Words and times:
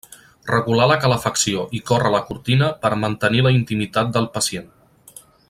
Regular 0.51 0.85
la 0.91 0.95
calefacció 1.03 1.65
i 1.79 1.81
córrer 1.91 2.11
la 2.15 2.23
cortina 2.31 2.71
per 2.87 2.91
a 2.95 2.99
mantenir 3.03 3.45
la 3.49 3.53
intimitat 3.59 4.11
del 4.17 4.29
pacient. 4.39 4.67